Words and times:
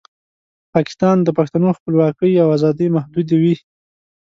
پاکستان 0.73 1.17
د 1.23 1.29
پښتنو 1.37 1.69
خپلواکۍ 1.77 2.33
او 2.43 2.47
ازادۍ 2.57 2.87
محدودوي. 2.95 3.55